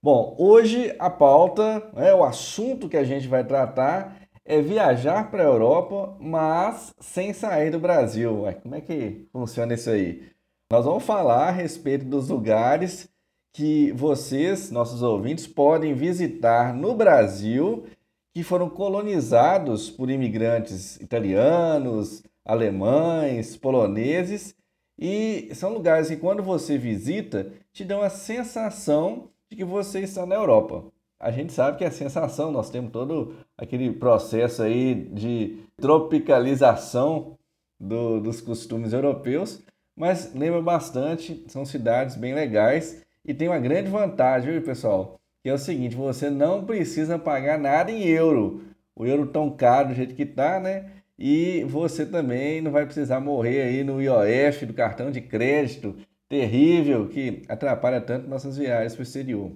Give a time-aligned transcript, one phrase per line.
[0.00, 5.42] Bom, hoje a pauta, né, o assunto que a gente vai tratar é viajar para
[5.42, 8.42] a Europa, mas sem sair do Brasil.
[8.42, 10.22] Ué, como é que funciona isso aí?
[10.70, 13.08] Nós vamos falar a respeito dos lugares
[13.52, 17.84] que vocês, nossos ouvintes, podem visitar no Brasil
[18.32, 24.54] que foram colonizados por imigrantes italianos, alemães, poloneses
[24.96, 30.26] e são lugares que quando você visita te dão a sensação de que você está
[30.26, 30.84] na Europa.
[31.18, 37.36] A gente sabe que é sensação, nós temos todo aquele processo aí de tropicalização
[37.78, 39.62] do, dos costumes europeus,
[39.96, 45.18] mas lembra bastante, são cidades bem legais e tem uma grande vantagem, viu, pessoal?
[45.42, 48.62] Que é o seguinte, você não precisa pagar nada em euro.
[48.94, 50.90] O euro tão caro do jeito que está, né?
[51.18, 55.96] E você também não vai precisar morrer aí no IOF, do cartão de crédito,
[56.28, 59.52] terrível que atrapalha tanto nossas viagens para o exterior.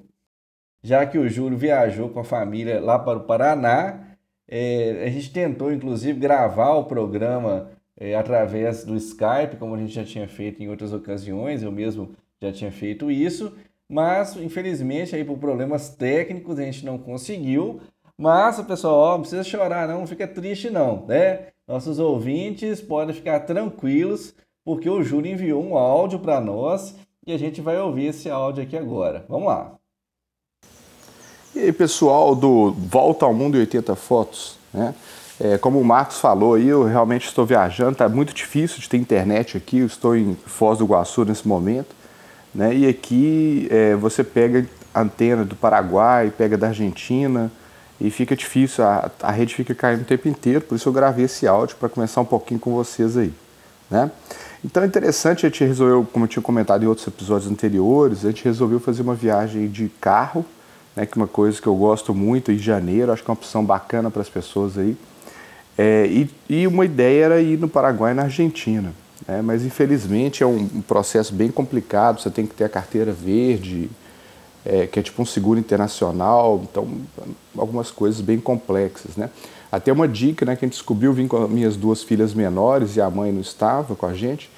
[0.82, 4.16] Já que o Júlio viajou com a família lá para o Paraná,
[4.48, 9.92] é, a gente tentou inclusive gravar o programa é, através do Skype, como a gente
[9.92, 13.56] já tinha feito em outras ocasiões, eu mesmo já tinha feito isso,
[13.88, 17.80] mas infelizmente aí por problemas técnicos a gente não conseguiu.
[18.18, 21.48] Mas pessoal, ó, não precisa chorar, não, não fica triste não, né?
[21.66, 24.34] Nossos ouvintes podem ficar tranquilos
[24.64, 26.94] porque o Júlio enviou um áudio para nós
[27.26, 29.24] e a gente vai ouvir esse áudio aqui agora.
[29.28, 29.72] Vamos lá.
[31.54, 34.94] E aí, pessoal do Volta ao Mundo em 80 Fotos, né?
[35.40, 38.96] É, como o Marcos falou aí, eu realmente estou viajando, está muito difícil de ter
[38.96, 41.94] internet aqui, eu estou em Foz do Iguaçu nesse momento,
[42.54, 42.74] né?
[42.74, 47.50] E aqui é, você pega antena do Paraguai, pega da Argentina,
[48.00, 51.24] e fica difícil, a, a rede fica caindo o tempo inteiro, por isso eu gravei
[51.24, 53.32] esse áudio para começar um pouquinho com vocês aí,
[53.90, 54.10] né?
[54.64, 58.28] Então é interessante, a gente resolveu, como eu tinha comentado em outros episódios anteriores, a
[58.28, 60.44] gente resolveu fazer uma viagem de carro,
[60.94, 63.38] né, que é uma coisa que eu gosto muito, em janeiro, acho que é uma
[63.38, 64.96] opção bacana para as pessoas aí.
[65.76, 68.92] É, e, e, uma ideia era ir no Paraguai e na Argentina.
[69.26, 73.12] Né, mas infelizmente é um, um, processo bem complicado, você tem que ter a carteira
[73.12, 73.90] verde,
[74.64, 76.86] é, que é tipo um seguro internacional, então
[77.58, 79.16] algumas coisas bem complexas.
[79.16, 79.28] Né?
[79.72, 83.00] Até uma dica né, que a gente descobriu, vim com minhas duas filhas menores e
[83.00, 84.50] a mãe não estava com a gente,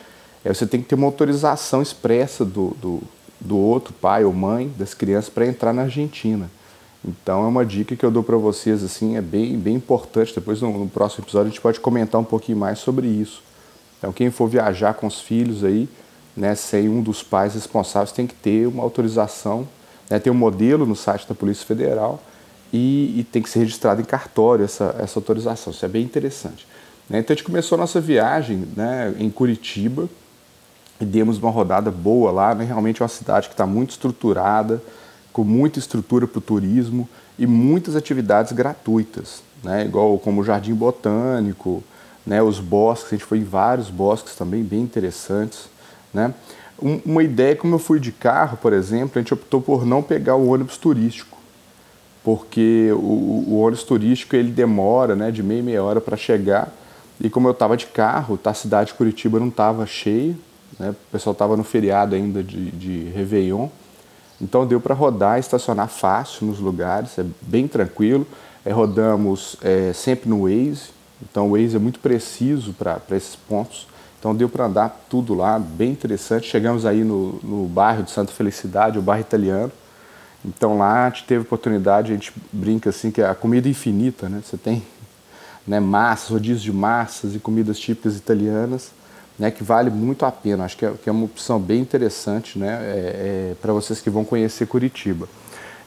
[0.44, 3.00] é você tem que ter uma autorização expressa do, do,
[3.40, 6.50] do outro pai ou mãe das crianças para entrar na Argentina.
[7.06, 10.34] Então é uma dica que eu dou para vocês, assim, é bem, bem importante.
[10.34, 13.40] Depois no, no, próximo episódio a gente pode comentar um pouquinho mais sobre isso.
[13.98, 15.88] Então quem for viajar com os filhos aí,
[16.36, 19.68] né, sem um dos pais responsáveis, tem que ter uma autorização,
[20.10, 22.20] né, tem um modelo no site da Polícia Federal
[22.76, 25.72] e, e, tem que ser registrado em cartório essa, essa autorização.
[25.72, 26.66] Isso é bem interessante.
[27.08, 27.20] Né?
[27.20, 30.08] Então a gente começou a nossa viagem né, em Curitiba
[31.00, 32.52] e demos uma rodada boa lá.
[32.52, 32.64] Né?
[32.64, 34.82] Realmente é uma cidade que está muito estruturada,
[35.32, 39.84] com muita estrutura para o turismo e muitas atividades gratuitas, né?
[39.84, 41.80] igual como o Jardim Botânico,
[42.26, 42.42] né?
[42.42, 45.68] os bosques, a gente foi em vários bosques também bem interessantes.
[46.12, 46.34] Né?
[47.04, 50.34] uma ideia, como eu fui de carro, por exemplo, a gente optou por não pegar
[50.34, 51.33] o ônibus turístico
[52.24, 56.72] porque o, o ônibus turístico ele demora né, de meia meia hora para chegar.
[57.20, 60.34] E como eu estava de carro, tá, a cidade de Curitiba não estava cheia,
[60.80, 60.90] né?
[60.90, 63.68] o pessoal estava no feriado ainda de, de Réveillon,
[64.40, 68.26] então deu para rodar, estacionar fácil nos lugares, é bem tranquilo.
[68.64, 70.88] É, rodamos é, sempre no Waze,
[71.22, 73.86] então o Waze é muito preciso para esses pontos.
[74.18, 76.48] Então deu para andar tudo lá, bem interessante.
[76.48, 79.70] Chegamos aí no, no bairro de Santa Felicidade, o bairro italiano.
[80.44, 84.28] Então lá a gente teve oportunidade, a gente brinca assim que é a comida infinita,
[84.28, 84.42] né?
[84.44, 84.82] Você tem
[85.66, 88.90] né, massas, rodízios de massas e comidas típicas italianas,
[89.38, 90.64] né, que vale muito a pena.
[90.64, 94.10] Acho que é, que é uma opção bem interessante né, é, é, para vocês que
[94.10, 95.28] vão conhecer Curitiba.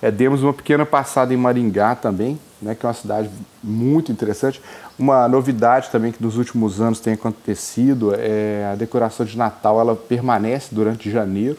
[0.02, 3.30] É, demos uma pequena passada em Maringá também, né, que é uma cidade
[3.64, 4.62] muito interessante.
[4.98, 9.96] Uma novidade também que nos últimos anos tem acontecido é a decoração de Natal, ela
[9.96, 11.58] permanece durante janeiro.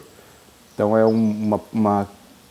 [0.73, 2.07] Então é uma, uma,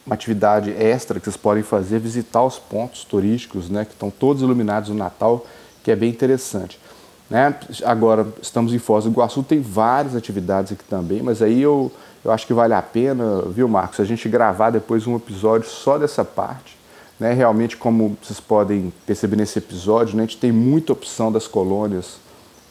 [0.09, 4.43] uma atividade extra que vocês podem fazer, visitar os pontos turísticos, né, que estão todos
[4.43, 5.47] iluminados no Natal,
[5.85, 6.81] que é bem interessante.
[7.29, 7.55] Né?
[7.85, 11.93] Agora estamos em Foz do Iguaçu, tem várias atividades aqui também, mas aí eu,
[12.25, 15.99] eu acho que vale a pena, viu, Marcos, a gente gravar depois um episódio só
[15.99, 16.79] dessa parte.
[17.21, 17.35] Né?
[17.35, 22.17] Realmente, como vocês podem perceber nesse episódio, né, a gente tem muita opção das colônias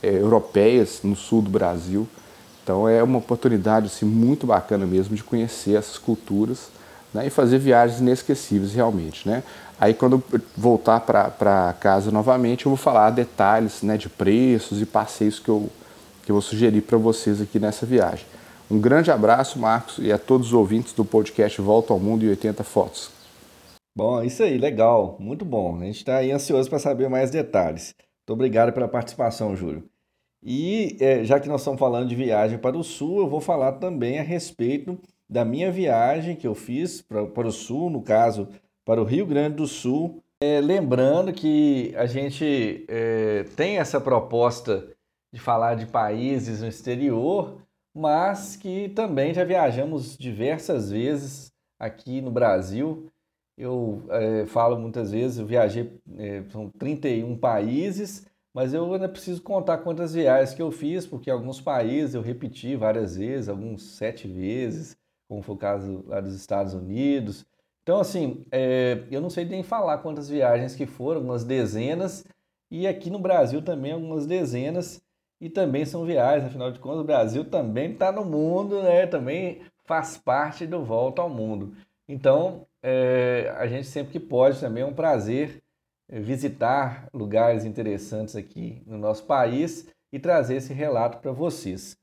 [0.02, 2.08] é, europeias no sul do Brasil.
[2.64, 6.76] Então é uma oportunidade assim, muito bacana mesmo de conhecer essas culturas
[7.18, 9.28] né, e fazer viagens inesquecíveis realmente.
[9.28, 9.44] Né?
[9.80, 10.24] Aí quando
[10.56, 15.70] voltar para casa novamente, eu vou falar detalhes né, de preços e passeios que eu,
[16.24, 18.26] que eu vou sugerir para vocês aqui nessa viagem.
[18.70, 22.30] Um grande abraço, Marcos, e a todos os ouvintes do podcast Volta ao Mundo em
[22.30, 23.10] 80 Fotos.
[23.96, 25.78] Bom, isso aí, legal, muito bom.
[25.82, 27.96] A gente está aí ansioso para saber mais detalhes.
[27.98, 29.86] Muito obrigado pela participação, Júlio.
[30.44, 33.74] E é, já que nós estamos falando de viagem para o Sul, eu vou falar
[33.74, 35.00] também a respeito
[35.30, 38.48] da minha viagem que eu fiz para, para o Sul, no caso,
[38.86, 40.24] para o Rio Grande do Sul.
[40.42, 44.88] É, lembrando que a gente é, tem essa proposta
[45.34, 47.62] de falar de países no exterior,
[47.94, 53.12] mas que também já viajamos diversas vezes aqui no Brasil.
[53.58, 59.42] Eu é, falo muitas vezes, eu viajei, é, são 31 países, mas eu ainda preciso
[59.42, 64.28] contar quantas viagens que eu fiz, porque alguns países eu repeti várias vezes, alguns sete
[64.28, 64.96] vezes,
[65.28, 67.46] como foi o caso lá dos Estados Unidos.
[67.84, 72.26] Então, assim, é, eu não sei nem falar quantas viagens que foram, algumas dezenas,
[72.70, 75.02] e aqui no Brasil também algumas dezenas,
[75.40, 79.06] e também são viagens, afinal de contas, o Brasil também está no mundo, né?
[79.06, 81.74] Também faz parte do Volta ao Mundo.
[82.08, 85.62] Então, é, a gente sempre que pode também é um prazer
[86.10, 91.98] é, visitar lugares interessantes aqui no nosso país e trazer esse relato para vocês.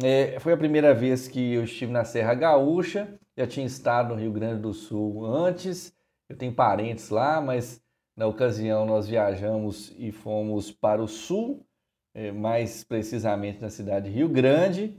[0.00, 4.20] É, foi a primeira vez que eu estive na Serra Gaúcha, já tinha estado no
[4.20, 5.94] Rio Grande do Sul antes,
[6.30, 7.82] eu tenho parentes lá, mas
[8.16, 11.66] na ocasião nós viajamos e fomos para o sul,
[12.14, 14.96] é, mais precisamente na cidade de Rio Grande,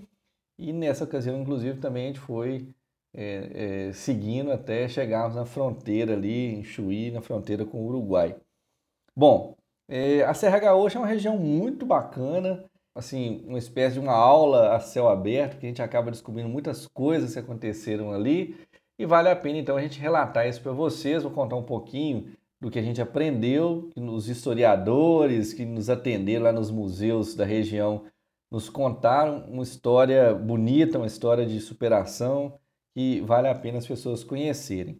[0.60, 2.68] e nessa ocasião, inclusive, também a gente foi
[3.16, 8.36] é, é, seguindo até chegarmos na fronteira ali, em Chuí, na fronteira com o Uruguai.
[9.16, 9.56] Bom,
[9.88, 12.64] é, a Serra Gaúcha é uma região muito bacana,
[12.96, 16.88] assim, uma espécie de uma aula a céu aberto, que a gente acaba descobrindo muitas
[16.88, 18.56] coisas que aconteceram ali
[18.98, 21.24] e vale a pena então a gente relatar isso para vocês.
[21.24, 22.32] Vou contar um pouquinho
[22.62, 27.44] do que a gente aprendeu, que os historiadores que nos atenderam lá nos museus da
[27.44, 28.06] região
[28.50, 32.60] nos contaram uma história bonita, uma história de superação
[32.94, 35.00] que vale a pena as pessoas conhecerem.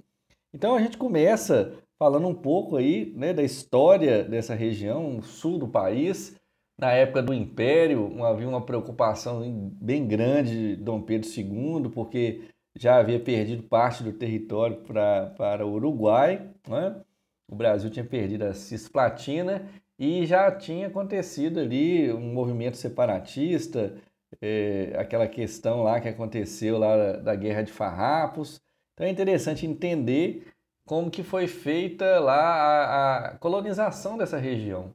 [0.52, 5.68] Então a gente começa falando um pouco aí né, da história dessa região, sul do
[5.68, 6.36] país,
[6.78, 12.98] na época do Império, havia uma preocupação bem grande de Dom Pedro II, porque já
[12.98, 17.02] havia perdido parte do território pra, para o Uruguai, né?
[17.48, 23.96] o Brasil tinha perdido a Cisplatina e já tinha acontecido ali um movimento separatista,
[24.42, 28.60] é, aquela questão lá que aconteceu lá da Guerra de Farrapos.
[28.94, 30.48] Então é interessante entender
[30.86, 34.94] como que foi feita lá a, a colonização dessa região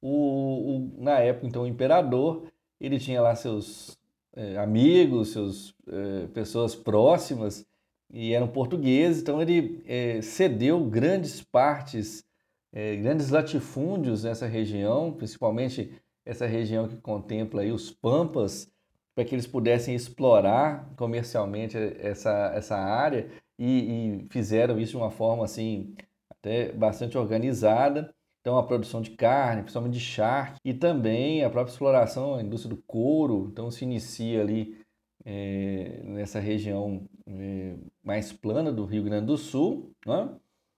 [0.00, 2.44] o, o, na época, então, o imperador,
[2.80, 3.98] ele tinha lá seus
[4.34, 7.66] é, amigos, seus é, pessoas próximas,
[8.12, 12.24] e eram portugueses, então ele é, cedeu grandes partes,
[12.72, 15.92] é, grandes latifúndios nessa região, principalmente
[16.24, 18.70] essa região que contempla aí os Pampas,
[19.14, 23.28] para que eles pudessem explorar comercialmente essa, essa área
[23.58, 25.94] e, e fizeram isso de uma forma assim
[26.30, 28.14] até bastante organizada.
[28.40, 32.74] Então, a produção de carne, principalmente de charque, e também a própria exploração, a indústria
[32.74, 33.48] do couro.
[33.52, 34.78] Então, se inicia ali
[35.24, 39.92] é, nessa região é, mais plana do Rio Grande do Sul.
[40.06, 40.30] Né?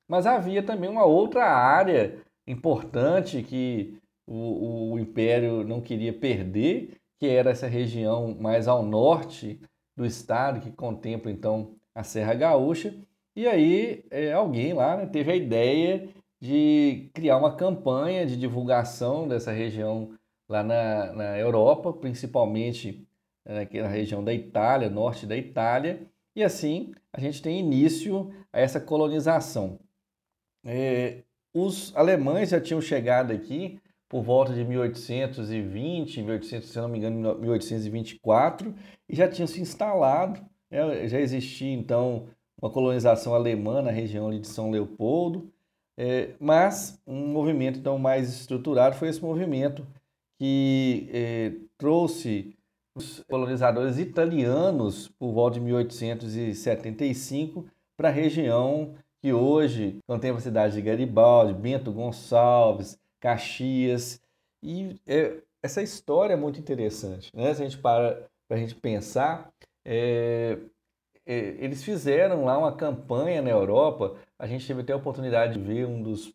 [0.09, 7.27] Mas havia também uma outra área importante que o, o Império não queria perder, que
[7.27, 9.61] era essa região mais ao norte
[9.97, 12.95] do estado, que contempla então a Serra Gaúcha.
[13.37, 16.09] E aí é, alguém lá né, teve a ideia
[16.43, 20.19] de criar uma campanha de divulgação dessa região
[20.49, 23.07] lá na, na Europa, principalmente
[23.47, 28.59] né, na região da Itália, norte da Itália, e assim a gente tem início a
[28.59, 29.79] essa colonização.
[30.67, 31.23] É,
[31.55, 37.39] os alemães já tinham chegado aqui por volta de 1820, 1800, se não me engano,
[37.39, 38.75] 1824,
[39.09, 40.45] e já tinham se instalado.
[40.69, 41.07] Né?
[41.07, 42.27] Já existia então
[42.61, 45.53] uma colonização alemã na região de São Leopoldo,
[45.97, 49.87] é, mas um movimento então mais estruturado foi esse movimento
[50.39, 52.57] que é, trouxe
[52.95, 60.75] os colonizadores italianos por volta de 1875 para a região que hoje contempla a cidade
[60.75, 64.21] de Garibaldi, Bento Gonçalves, Caxias.
[64.63, 67.31] E é, essa história é muito interessante.
[67.35, 67.55] Né?
[67.55, 69.51] Se a gente para para a gente pensar,
[69.83, 70.59] é,
[71.25, 74.15] é, eles fizeram lá uma campanha na Europa.
[74.43, 76.35] A gente teve até a oportunidade de ver um dos,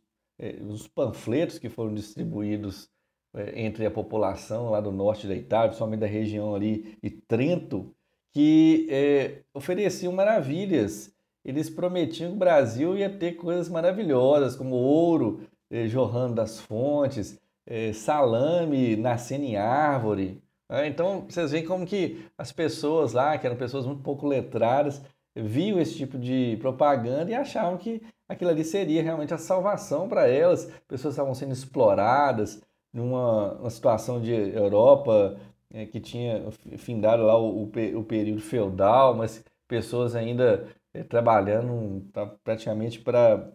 [0.62, 2.90] dos panfletos que foram distribuídos
[3.36, 7.94] é, entre a população lá do norte da Itália, principalmente da região ali de Trento,
[8.32, 11.16] que é, ofereciam maravilhas
[11.48, 17.40] eles prometiam que o Brasil ia ter coisas maravilhosas, como ouro eh, jorrando das fontes,
[17.66, 20.44] eh, salame nascendo em árvore.
[20.70, 20.88] Né?
[20.90, 25.02] Então, vocês veem como que as pessoas lá, que eram pessoas muito pouco letradas,
[25.44, 30.28] viam esse tipo de propaganda e achavam que aquilo ali seria realmente a salvação para
[30.28, 30.72] elas.
[30.88, 32.62] Pessoas estavam sendo exploradas
[32.94, 35.38] numa situação de Europa
[35.72, 42.02] é, que tinha findado lá o, o, o período feudal, mas pessoas ainda é, trabalhando
[42.12, 43.52] tá, praticamente para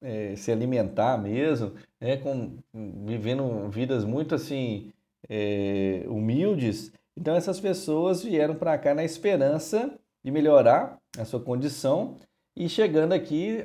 [0.00, 2.58] é, se alimentar mesmo, né, com,
[3.06, 4.92] vivendo vidas muito assim
[6.08, 6.92] humildes.
[7.16, 12.16] Então essas pessoas vieram para cá na esperança de melhorar a sua condição
[12.56, 13.64] e chegando aqui,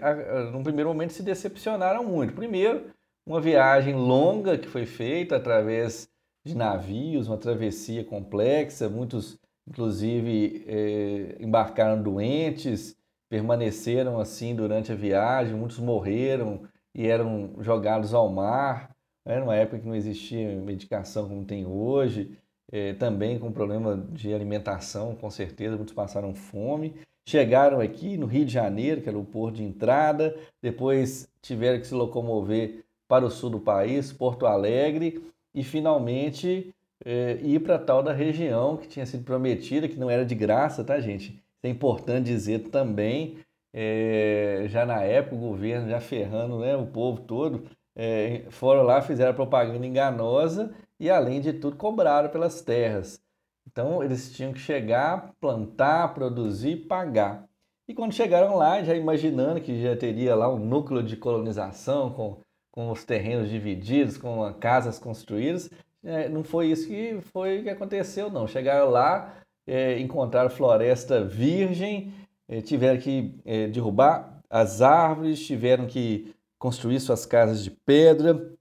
[0.51, 2.33] num primeiro momento, se decepcionaram muito.
[2.33, 2.85] Primeiro,
[3.25, 6.09] uma viagem longa que foi feita através
[6.45, 9.37] de navios, uma travessia complexa, muitos,
[9.67, 12.95] inclusive, é, embarcaram doentes,
[13.29, 16.61] permaneceram assim durante a viagem, muitos morreram
[16.95, 19.39] e eram jogados ao mar, né?
[19.39, 22.37] numa época que não existia medicação como tem hoje,
[22.71, 26.95] é, também com problema de alimentação, com certeza, muitos passaram fome.
[27.27, 31.86] Chegaram aqui no Rio de Janeiro, que era o porto de entrada, depois tiveram que
[31.86, 35.22] se locomover para o sul do país, Porto Alegre,
[35.53, 40.25] e finalmente é, ir para tal da região que tinha sido prometida, que não era
[40.25, 41.43] de graça, tá, gente?
[41.63, 43.39] é importante dizer também,
[43.74, 49.01] é, já na época, o governo já ferrando né, o povo todo, é, foram lá,
[49.01, 53.22] fizeram propaganda enganosa e, além de tudo, cobraram pelas terras.
[53.69, 57.45] Então, eles tinham que chegar, plantar, produzir, pagar.
[57.88, 62.41] E quando chegaram lá, já imaginando que já teria lá um núcleo de colonização com,
[62.71, 65.69] com os terrenos divididos, com casas construídas,
[66.03, 68.47] é, não foi isso que foi que aconteceu, não.
[68.47, 72.13] Chegaram lá, é, encontraram floresta virgem,
[72.47, 78.51] é, tiveram que é, derrubar as árvores, tiveram que construir suas casas de pedra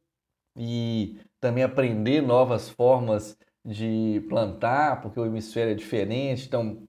[0.57, 6.87] e também aprender novas formas de plantar, porque o hemisfério é diferente, então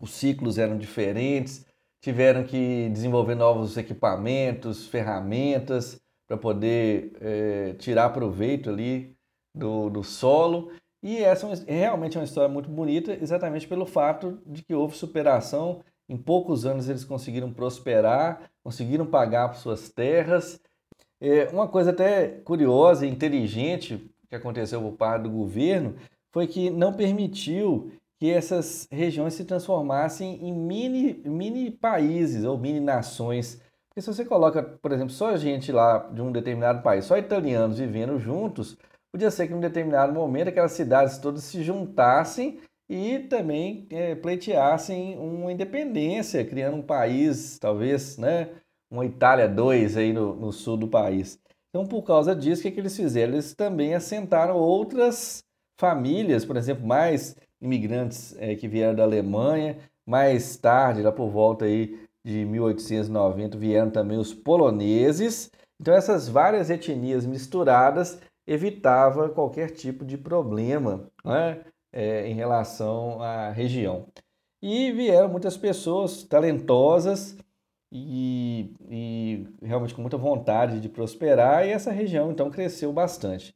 [0.00, 1.64] os ciclos eram diferentes,
[2.00, 9.16] tiveram que desenvolver novos equipamentos, ferramentas para poder é, tirar proveito ali
[9.54, 10.70] do, do solo
[11.02, 14.96] e essa é realmente é uma história muito bonita, exatamente pelo fato de que houve
[14.96, 15.84] superação.
[16.08, 20.60] Em poucos anos eles conseguiram prosperar, conseguiram pagar por suas terras.
[21.20, 25.94] É, uma coisa até curiosa e inteligente que aconteceu por parte do governo
[26.36, 32.80] foi que não permitiu que essas regiões se transformassem em mini, mini países ou mini
[32.80, 33.62] nações.
[33.88, 37.78] Porque se você coloca, por exemplo, só gente lá de um determinado país, só italianos
[37.78, 38.76] vivendo juntos,
[39.16, 44.14] Podia ser que em um determinado momento aquelas cidades todas se juntassem e também é,
[44.14, 48.50] pleiteassem uma independência, criando um país, talvez, né,
[48.90, 51.40] uma Itália 2 aí no, no, sul do país.
[51.70, 53.32] Então, por causa disso, o que, que eles fizeram?
[53.32, 55.42] Eles também assentaram outras
[55.78, 61.64] famílias, por exemplo, mais imigrantes é, que vieram da Alemanha, mais tarde, lá por volta
[61.64, 65.50] aí de 1890, vieram também os poloneses.
[65.80, 73.50] Então, essas várias etnias misturadas evitava qualquer tipo de problema né, é, em relação à
[73.50, 74.06] região.
[74.62, 77.36] E vieram muitas pessoas talentosas
[77.92, 83.54] e, e, realmente com muita vontade de prosperar, e essa região então cresceu bastante.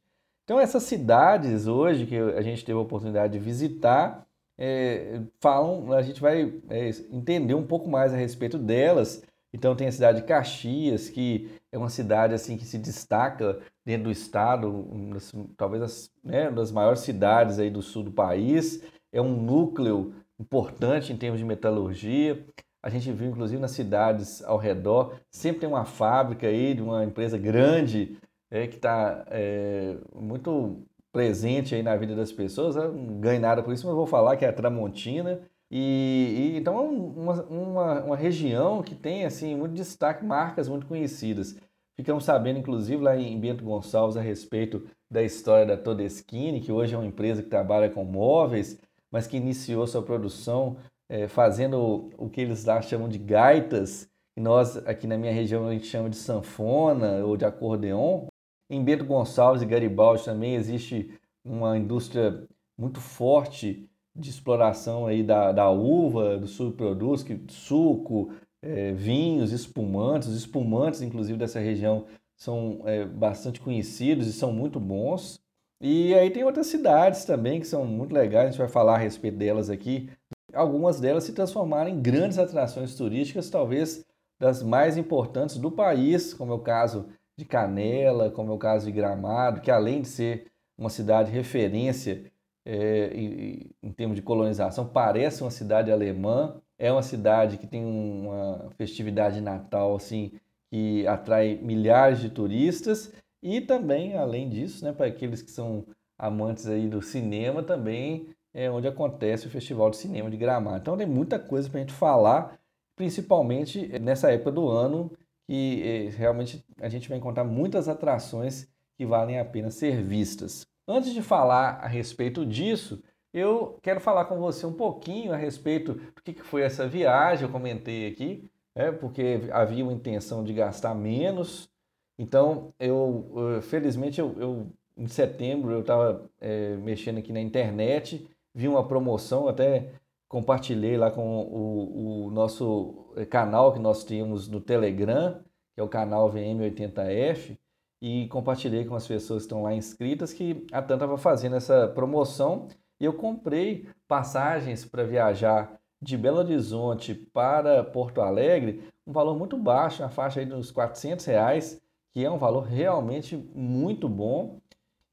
[0.51, 4.27] Então, essas cidades hoje que a gente teve a oportunidade de visitar,
[4.57, 9.23] é, falam, a gente vai é, entender um pouco mais a respeito delas.
[9.53, 14.03] Então, tem a cidade de Caxias, que é uma cidade assim que se destaca dentro
[14.03, 18.83] do estado, das, talvez as, né, uma das maiores cidades aí do sul do país.
[19.13, 22.45] É um núcleo importante em termos de metalurgia.
[22.83, 27.05] A gente viu, inclusive, nas cidades ao redor, sempre tem uma fábrica aí de uma
[27.05, 28.17] empresa grande
[28.51, 32.75] é, que está é, muito presente aí na vida das pessoas.
[32.75, 35.39] Eu não ganho nada por isso, mas vou falar que é a Tramontina.
[35.69, 40.85] E, e então é uma, uma, uma, região que tem assim muito destaque, marcas muito
[40.85, 41.55] conhecidas.
[41.95, 46.93] Ficamos sabendo, inclusive, lá em Bento Gonçalves, a respeito da história da Todeschini, que hoje
[46.93, 48.79] é uma empresa que trabalha com móveis,
[49.09, 50.77] mas que iniciou sua produção
[51.07, 55.67] é, fazendo o que eles lá chamam de gaitas, que nós aqui na minha região
[55.67, 58.27] a gente chama de sanfona ou de acordeon.
[58.71, 61.13] Em Bento Gonçalves e Garibaldi também existe
[61.43, 62.47] uma indústria
[62.77, 63.85] muito forte
[64.15, 70.29] de exploração aí da, da uva, do subprodutos, que suco, é, vinhos, espumantes.
[70.29, 72.05] Os espumantes, inclusive, dessa região
[72.37, 75.41] são é, bastante conhecidos e são muito bons.
[75.81, 78.99] E aí tem outras cidades também que são muito legais, a gente vai falar a
[78.99, 80.09] respeito delas aqui.
[80.53, 84.05] Algumas delas se transformaram em grandes atrações turísticas, talvez
[84.39, 88.85] das mais importantes do país, como é o caso de Canela, como é o caso
[88.85, 92.31] de Gramado, que além de ser uma cidade referência
[92.65, 97.83] é, em, em termos de colonização, parece uma cidade alemã, é uma cidade que tem
[97.85, 100.31] uma festividade natal assim
[100.69, 105.85] que atrai milhares de turistas e também, além disso, né, para aqueles que são
[106.17, 110.77] amantes aí do cinema, também é onde acontece o Festival de Cinema de Gramado.
[110.77, 112.59] Então tem muita coisa para a gente falar,
[112.95, 115.11] principalmente nessa época do ano,
[115.51, 120.65] que é, realmente a gente vai encontrar muitas atrações que valem a pena ser vistas.
[120.87, 123.03] Antes de falar a respeito disso,
[123.33, 127.43] eu quero falar com você um pouquinho a respeito do que foi essa viagem.
[127.43, 131.69] Eu comentei aqui, é, porque havia uma intenção de gastar menos.
[132.17, 138.69] Então, eu, felizmente, eu, eu em setembro eu estava é, mexendo aqui na internet, vi
[138.69, 139.95] uma promoção, até
[140.31, 145.43] compartilhei lá com o, o nosso canal que nós tínhamos no Telegram,
[145.75, 147.57] que é o canal VM80F,
[148.01, 151.85] e compartilhei com as pessoas que estão lá inscritas que a TAM estava fazendo essa
[151.89, 159.37] promoção e eu comprei passagens para viajar de Belo Horizonte para Porto Alegre, um valor
[159.37, 161.81] muito baixo, na faixa aí dos 400 reais,
[162.13, 164.61] que é um valor realmente muito bom.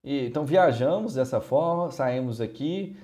[0.04, 2.96] E, então viajamos dessa forma, saímos aqui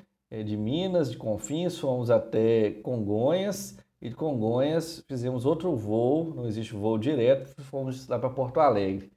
[0.42, 6.74] de Minas, de Confins, fomos até Congonhas e de Congonhas fizemos outro voo, não existe
[6.74, 9.10] voo direto, fomos lá para Porto Alegre.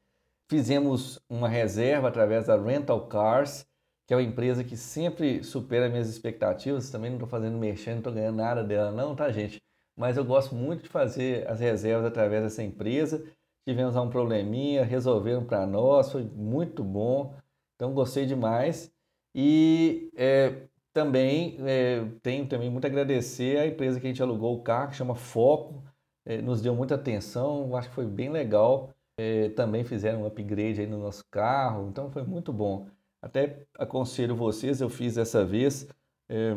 [0.50, 3.68] Fizemos uma reserva através da Rental Cars,
[4.06, 6.90] que é uma empresa que sempre supera minhas expectativas.
[6.90, 9.62] Também não estou fazendo mexendo, não estou ganhando nada dela, não, tá, gente?
[9.94, 13.26] Mas eu gosto muito de fazer as reservas através dessa empresa.
[13.68, 17.36] Tivemos um probleminha, resolveram para nós, foi muito bom.
[17.76, 18.90] Então gostei demais.
[19.36, 20.62] E é,
[21.00, 24.90] também é, tenho também muito a agradecer à empresa que a gente alugou o carro,
[24.90, 25.84] que chama Foco.
[26.26, 30.80] É, nos deu muita atenção, acho que foi bem legal é, também fizeram um upgrade
[30.80, 32.88] aí no nosso carro, então foi muito bom.
[33.22, 35.88] Até aconselho vocês, eu fiz dessa vez,
[36.30, 36.56] é,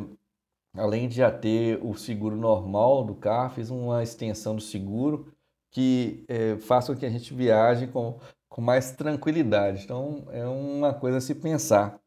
[0.75, 5.33] além de já ter o seguro normal do carro, fiz uma extensão do seguro
[5.71, 9.85] que é, faça com que a gente viaje com, com mais tranquilidade.
[9.85, 11.99] Então é uma coisa a se pensar.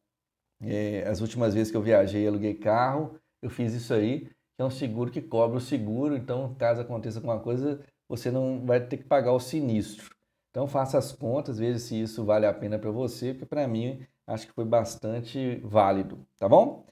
[0.66, 4.62] É, as últimas vezes que eu viajei e aluguei carro, eu fiz isso aí, que
[4.62, 8.80] é um seguro que cobre o seguro, então caso aconteça alguma coisa, você não vai
[8.80, 10.16] ter que pagar o sinistro.
[10.52, 14.06] Então faça as contas, veja se isso vale a pena para você, porque para mim
[14.28, 16.86] acho que foi bastante válido, tá bom?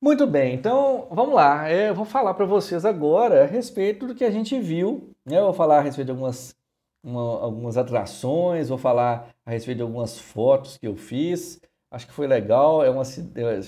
[0.00, 1.68] Muito bem, então vamos lá.
[1.68, 5.14] É, eu vou falar para vocês agora a respeito do que a gente viu.
[5.24, 5.38] Né?
[5.38, 6.56] Eu vou falar a respeito de algumas,
[7.04, 11.60] uma, algumas atrações, vou falar a respeito de algumas fotos que eu fiz.
[11.92, 12.82] Acho que foi legal.
[12.82, 13.60] É uma, é,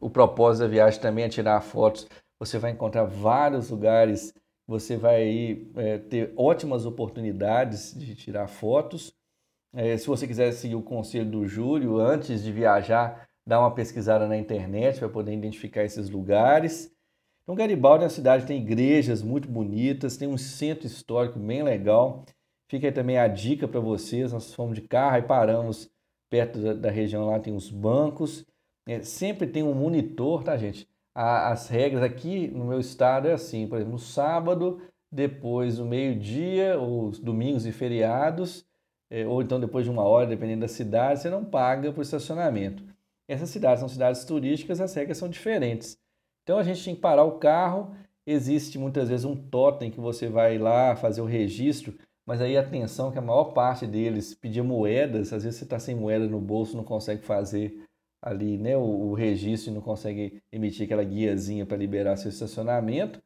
[0.00, 2.06] o propósito da viagem também é tirar fotos.
[2.38, 4.34] Você vai encontrar vários lugares
[4.70, 9.12] você vai é, ter ótimas oportunidades de tirar fotos.
[9.74, 14.28] É, se você quiser seguir o conselho do Júlio, antes de viajar, dá uma pesquisada
[14.28, 16.88] na internet para poder identificar esses lugares.
[17.42, 22.24] Então, Garibaldi é uma cidade tem igrejas muito bonitas, tem um centro histórico bem legal.
[22.68, 24.32] Fica aí também a dica para vocês.
[24.32, 25.90] Nós fomos de carro e paramos
[26.30, 28.46] perto da, da região lá, tem uns bancos.
[28.88, 30.88] É, sempre tem um monitor, tá, gente?
[31.14, 35.84] a, as regras aqui no meu estado é assim, por exemplo, no sábado, depois do
[35.84, 38.64] meio-dia, os domingos e feriados,
[39.10, 42.84] é, ou então depois de uma hora, dependendo da cidade, você não paga por estacionamento.
[43.28, 45.98] Essas cidades são cidades turísticas, as regras são diferentes.
[46.42, 47.94] Então a gente tem que parar o carro.
[48.26, 51.96] Existe muitas vezes um totem que você vai lá fazer o registro,
[52.30, 55.96] mas aí atenção que a maior parte deles pedia moedas, às vezes você está sem
[55.96, 57.84] moeda no bolso, não consegue fazer
[58.22, 63.20] ali né, o, o registro e não consegue emitir aquela guiazinha para liberar seu estacionamento.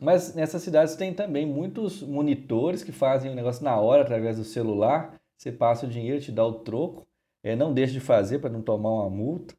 [0.00, 4.42] Mas nessas cidades tem também muitos monitores que fazem o negócio na hora através do
[4.42, 5.14] celular.
[5.38, 7.06] Você passa o dinheiro, te dá o troco.
[7.44, 9.54] É, não deixe de fazer para não tomar uma multa.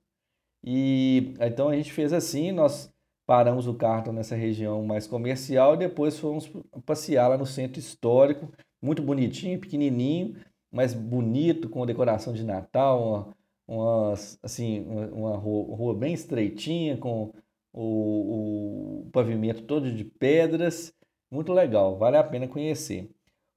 [0.62, 2.93] E então a gente fez assim, nós
[3.25, 6.51] paramos o carro nessa região mais comercial e depois fomos
[6.86, 8.51] passear lá no centro histórico,
[8.82, 10.36] muito bonitinho, pequenininho,
[10.72, 13.36] mas bonito, com decoração de Natal,
[13.67, 17.34] uma, uma assim, uma rua, rua bem estreitinha, com
[17.74, 20.94] o, o, pavimento todo de pedras,
[21.30, 23.10] muito legal, vale a pena conhecer.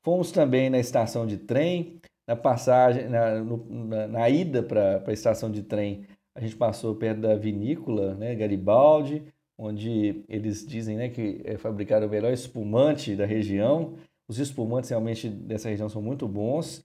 [0.04, 5.50] Fomos também na estação de trem, na passagem, na, na, na ida para a estação
[5.50, 9.22] de trem, a gente passou perto da vinícola, né, Garibaldi,
[9.56, 13.94] onde eles dizem né, que é fabricado o melhor espumante da região.
[14.28, 16.84] Os espumantes realmente dessa região são muito bons.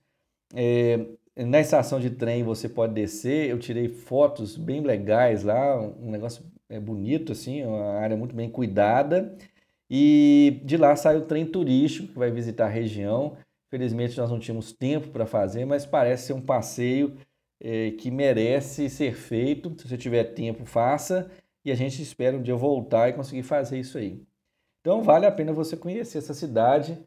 [0.53, 6.11] É, na estação de trem você pode descer, eu tirei fotos bem legais lá, um
[6.11, 9.35] negócio é bonito, assim, uma área muito bem cuidada.
[9.89, 13.37] E de lá sai o trem turístico que vai visitar a região.
[13.69, 17.17] Felizmente nós não tínhamos tempo para fazer, mas parece ser um passeio
[17.59, 19.73] é, que merece ser feito.
[19.79, 21.31] Se você tiver tempo, faça.
[21.65, 24.23] E a gente espera um dia voltar e conseguir fazer isso aí.
[24.81, 26.97] Então vale a pena você conhecer essa cidade.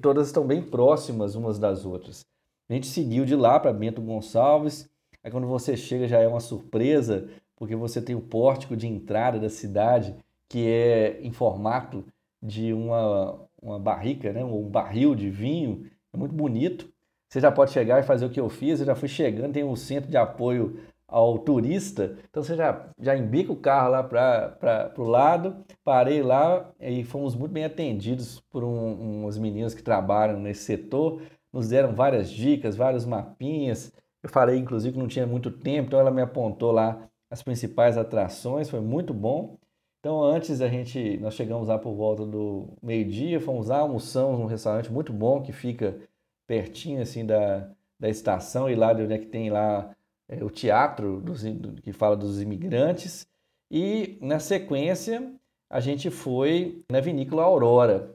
[0.00, 2.24] Todas estão bem próximas umas das outras.
[2.68, 4.88] A gente seguiu de lá para Bento Gonçalves.
[5.22, 9.38] Aí quando você chega já é uma surpresa, porque você tem o pórtico de entrada
[9.38, 10.14] da cidade,
[10.48, 12.04] que é em formato
[12.42, 14.44] de uma, uma barrica, né?
[14.44, 15.90] um barril de vinho.
[16.12, 16.88] É muito bonito.
[17.28, 18.80] Você já pode chegar e fazer o que eu fiz.
[18.80, 22.16] Eu já fui chegando, tem um centro de apoio ao turista.
[22.30, 25.56] Então você já, já embica o carro lá para o lado.
[25.84, 31.20] Parei lá e fomos muito bem atendidos por um, uns meninos que trabalham nesse setor.
[31.52, 33.92] Nos deram várias dicas, vários mapinhas.
[34.22, 37.96] Eu falei, inclusive, que não tinha muito tempo, então ela me apontou lá as principais
[37.96, 39.58] atrações, foi muito bom.
[39.98, 44.46] Então, antes a gente, nós chegamos lá por volta do meio-dia, fomos lá, almoçamos num
[44.46, 45.98] restaurante muito bom que fica
[46.46, 49.94] pertinho assim da, da estação e lá de onde é que tem lá
[50.30, 51.42] é, o teatro dos,
[51.82, 53.26] que fala dos imigrantes.
[53.70, 55.34] E na sequência
[55.68, 58.14] a gente foi na vinícola Aurora.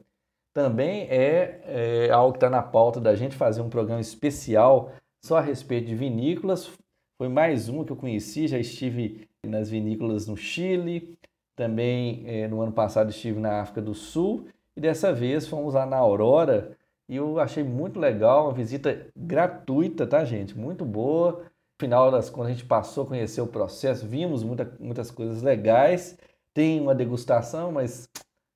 [0.54, 5.36] Também é, é algo que está na pauta da gente fazer um programa especial só
[5.36, 6.70] a respeito de vinícolas.
[7.18, 11.16] Foi mais uma que eu conheci, já estive nas vinícolas no Chile,
[11.54, 15.86] também eh, no ano passado estive na África do Sul e dessa vez fomos lá
[15.86, 16.76] na Aurora
[17.08, 20.56] e eu achei muito legal, uma visita gratuita, tá gente?
[20.58, 21.44] Muito boa.
[21.78, 26.18] Final das contas a gente passou a conhecer o processo, vimos muita, muitas coisas legais.
[26.54, 28.08] Tem uma degustação, mas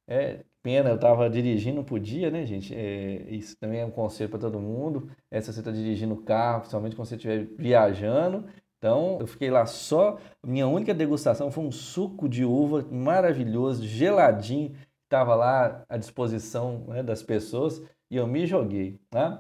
[0.08, 2.74] é pena, eu estava dirigindo, não podia, né, gente?
[2.74, 5.10] É, isso também é um conselho para todo mundo.
[5.30, 8.46] É, se você está dirigindo o carro, principalmente quando você estiver viajando.
[8.78, 10.18] Então, eu fiquei lá só.
[10.44, 17.02] Minha única degustação foi um suco de uva maravilhoso, geladinho, estava lá à disposição né,
[17.02, 18.98] das pessoas e eu me joguei.
[19.12, 19.38] Né?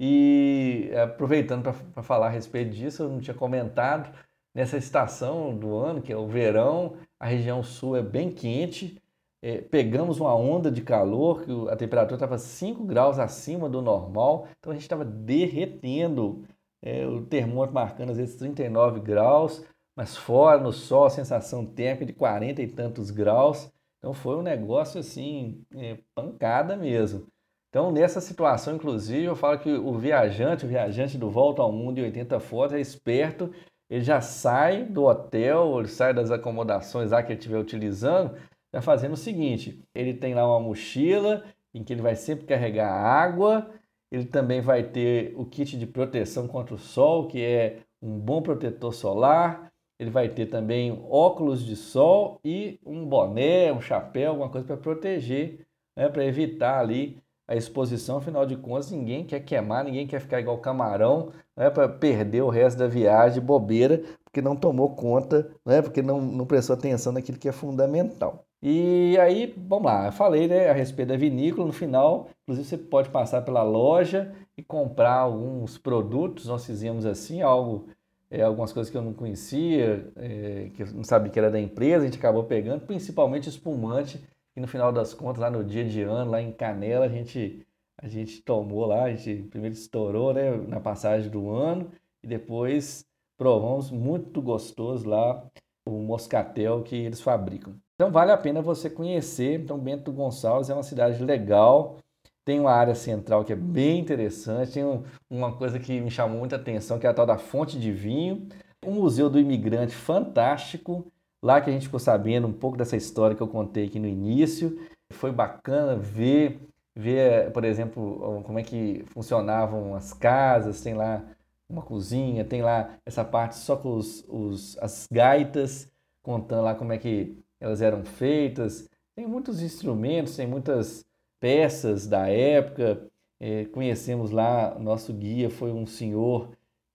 [0.00, 4.12] E aproveitando para falar a respeito disso, eu não tinha comentado,
[4.54, 9.02] nessa estação do ano, que é o verão, a região sul é bem quente,
[9.42, 14.48] é, pegamos uma onda de calor, que a temperatura estava 5 graus acima do normal,
[14.58, 16.44] então a gente estava derretendo,
[16.82, 19.64] é, o termômetro marcando às vezes 39 graus,
[19.96, 24.42] mas fora no sol a sensação térmica de 40 e tantos graus, então foi um
[24.42, 27.26] negócio assim, é, pancada mesmo.
[27.74, 31.98] Então, nessa situação, inclusive, eu falo que o viajante, o viajante do Volta ao Mundo
[31.98, 33.50] em 80 fotos é esperto,
[33.90, 38.80] ele já sai do hotel, ele sai das acomodações lá que ele estiver utilizando, está
[38.80, 41.42] fazendo o seguinte: ele tem lá uma mochila
[41.74, 43.68] em que ele vai sempre carregar água,
[44.08, 48.40] ele também vai ter o kit de proteção contra o sol, que é um bom
[48.40, 54.48] protetor solar, ele vai ter também óculos de sol e um boné, um chapéu, alguma
[54.48, 59.84] coisa para proteger, né, para evitar ali a exposição, afinal de contas, ninguém quer queimar,
[59.84, 64.56] ninguém quer ficar igual camarão, né, para perder o resto da viagem, bobeira, porque não
[64.56, 68.46] tomou conta, né, porque não, não prestou atenção naquilo que é fundamental.
[68.62, 72.78] E aí, vamos lá, eu falei né, a respeito da vinícola, no final, inclusive você
[72.78, 77.88] pode passar pela loja e comprar alguns produtos, nós fizemos assim, algo,
[78.30, 81.60] é, algumas coisas que eu não conhecia, é, que eu não sabia que era da
[81.60, 84.24] empresa, a gente acabou pegando, principalmente espumante,
[84.56, 87.66] e no final das contas, lá no dia de ano, lá em Canela, a gente
[87.96, 91.90] a gente tomou lá, a gente primeiro estourou né, na passagem do ano
[92.22, 93.06] e depois
[93.38, 95.44] provamos muito gostoso lá
[95.86, 97.74] o moscatel que eles fabricam.
[97.94, 99.60] Então vale a pena você conhecer.
[99.60, 101.98] Então Bento Gonçalves é uma cidade legal,
[102.44, 106.38] tem uma área central que é bem interessante, tem um, uma coisa que me chamou
[106.38, 108.48] muita atenção, que é a tal da fonte de vinho,
[108.84, 111.10] um museu do imigrante fantástico,
[111.44, 114.08] lá que a gente ficou sabendo um pouco dessa história que eu contei aqui no
[114.08, 114.78] início.
[115.12, 116.58] Foi bacana ver,
[116.96, 121.22] ver, por exemplo, como é que funcionavam as casas, tem lá
[121.68, 125.86] uma cozinha, tem lá essa parte só com os, os, as gaitas,
[126.22, 128.88] contando lá como é que elas eram feitas.
[129.14, 131.04] Tem muitos instrumentos, tem muitas
[131.38, 133.06] peças da época.
[133.38, 136.52] É, conhecemos lá, nosso guia foi um senhor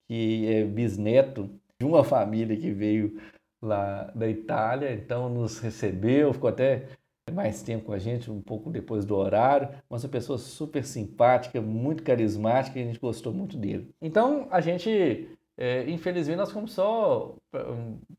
[0.08, 3.20] que é bisneto de uma família que veio
[3.62, 6.88] lá da Itália, então nos recebeu, ficou até
[7.32, 11.62] mais tempo com a gente, um pouco depois do horário, mas uma pessoa super simpática,
[11.62, 13.94] muito carismática e a gente gostou muito dele.
[14.02, 17.36] Então a gente, é, infelizmente, nós fomos só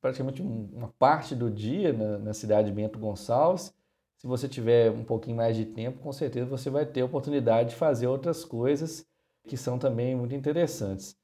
[0.00, 3.74] praticamente uma parte do dia na, na cidade de Bento Gonçalves.
[4.18, 7.70] Se você tiver um pouquinho mais de tempo, com certeza você vai ter a oportunidade
[7.70, 9.06] de fazer outras coisas
[9.46, 11.16] que são também muito interessantes.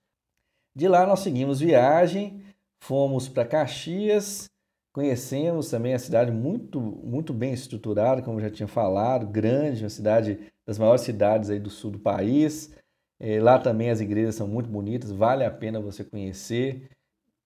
[0.75, 2.43] De lá nós seguimos viagem,
[2.81, 4.49] fomos para Caxias,
[4.97, 10.51] Conhecemos também a cidade muito, muito bem estruturada, como já tinha falado, grande, uma cidade
[10.65, 12.75] das maiores cidades aí do sul do país.
[13.21, 16.89] É, lá também as igrejas são muito bonitas, vale a pena você conhecer.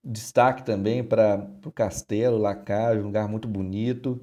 [0.05, 4.23] Destaque também para o Castelo Lacage, um lugar muito bonito.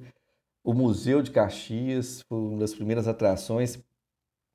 [0.64, 3.78] O Museu de Caxias foi uma das primeiras atrações.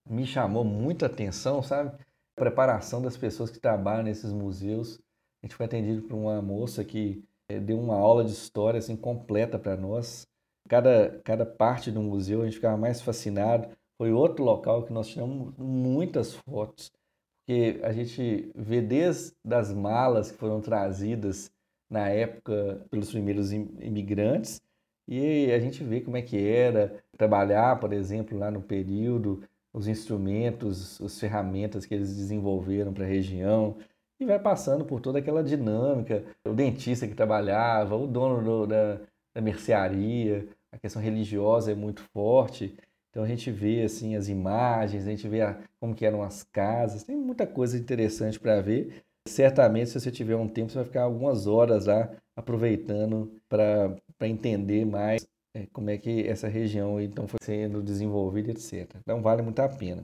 [0.09, 1.91] Me chamou muita atenção, sabe?
[1.91, 4.99] A preparação das pessoas que trabalham nesses museus.
[5.43, 8.95] A gente foi atendido por uma moça que é, deu uma aula de história assim
[8.95, 10.25] completa para nós.
[10.69, 13.67] Cada, cada parte do museu a gente ficava mais fascinado.
[13.97, 16.91] Foi outro local que nós tiramos muitas fotos,
[17.39, 21.51] porque a gente vê desde as malas que foram trazidas
[21.89, 24.61] na época pelos primeiros imigrantes
[25.07, 29.87] e a gente vê como é que era trabalhar, por exemplo, lá no período, os
[29.87, 33.77] instrumentos, as ferramentas que eles desenvolveram para a região
[34.23, 36.23] e vai passando por toda aquela dinâmica.
[36.47, 38.99] O dentista que trabalhava, o dono do, da,
[39.33, 42.75] da mercearia, a questão religiosa é muito forte.
[43.09, 46.43] Então a gente vê assim as imagens, a gente vê a, como que eram as
[46.43, 49.03] casas, tem muita coisa interessante para ver.
[49.27, 54.85] Certamente, se você tiver um tempo, você vai ficar algumas horas lá aproveitando para entender
[54.85, 58.89] mais é, como é que essa região então foi sendo desenvolvida, etc.
[58.99, 60.03] Então vale muito a pena.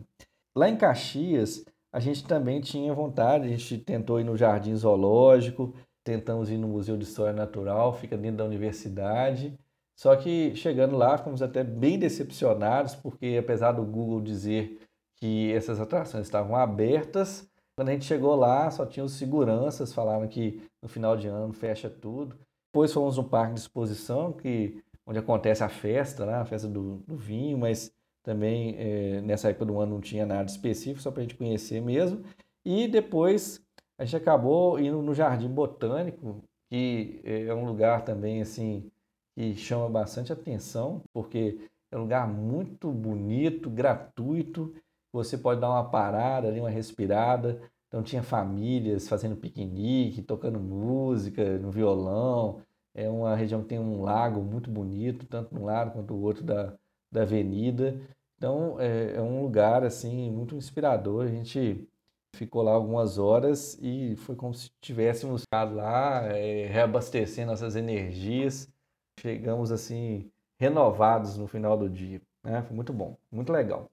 [0.56, 5.74] Lá em Caxias, a gente também tinha vontade, a gente tentou ir no Jardim Zoológico,
[6.04, 9.58] tentamos ir no Museu de História Natural, fica dentro da universidade.
[9.96, 14.80] Só que chegando lá, ficamos até bem decepcionados, porque apesar do Google dizer
[15.16, 20.28] que essas atrações estavam abertas, quando a gente chegou lá, só tinha os seguranças, falaram
[20.28, 22.38] que no final de ano fecha tudo.
[22.72, 26.36] Depois fomos no parque de exposição, que, onde acontece a festa, né?
[26.36, 27.92] a festa do, do vinho, mas
[28.24, 31.82] também é, nessa época do ano não tinha nada específico, só para a gente conhecer
[31.82, 32.24] mesmo.
[32.66, 33.62] E depois
[33.98, 38.90] a gente acabou indo no Jardim Botânico, que é um lugar também assim
[39.36, 41.60] que chama bastante atenção, porque
[41.92, 44.74] é um lugar muito bonito, gratuito.
[45.12, 47.62] Você pode dar uma parada ali, uma respirada.
[47.88, 52.62] Então tinha famílias fazendo piquenique, tocando música no violão.
[52.94, 56.44] É uma região que tem um lago muito bonito, tanto um lado quanto o outro
[56.44, 56.74] da,
[57.12, 58.00] da avenida.
[58.38, 61.26] Então é, é, um lugar assim muito inspirador.
[61.26, 61.88] A gente
[62.36, 68.72] ficou lá algumas horas e foi como se tivéssemos ficado lá é, reabastecendo nossas energias.
[69.20, 72.22] Chegamos assim renovados no final do dia.
[72.44, 72.62] Né?
[72.62, 73.90] Foi muito bom, muito legal.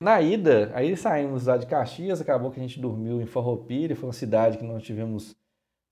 [0.00, 4.08] Na ida, aí saímos lá de Caxias, acabou que a gente dormiu em Farroupilha, foi
[4.08, 5.36] uma cidade que nós tivemos